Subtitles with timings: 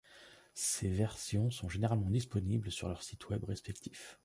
[0.55, 4.17] Ces versions sont généralement disponibles sur leurs sites Web respectifs.